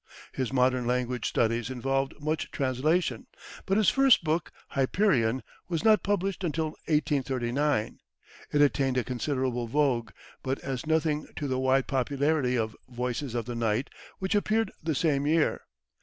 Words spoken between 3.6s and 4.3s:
but his first